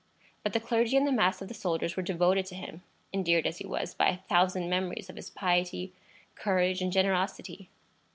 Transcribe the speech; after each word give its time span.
But 0.41 0.53
the 0.53 0.59
clergy 0.59 0.97
and 0.97 1.05
the 1.05 1.11
mass 1.11 1.43
of 1.43 1.47
the 1.47 1.53
soldiers 1.53 1.95
were 1.95 2.01
devoted 2.01 2.47
to 2.47 2.55
him, 2.55 2.81
endeared 3.13 3.45
as 3.45 3.59
he 3.59 3.67
was 3.67 3.93
by 3.93 4.09
a 4.09 4.17
thousand 4.17 4.67
memories 4.67 5.11
of 5.11 5.15
his 5.15 5.29
piety, 5.29 5.93
courage, 6.33 6.81
and 6.81 6.91
generosity. 6.91 7.69